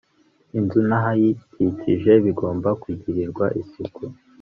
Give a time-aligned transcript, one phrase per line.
[0.57, 4.03] inzu n'ahayikikije bigomba kugirirwa isuku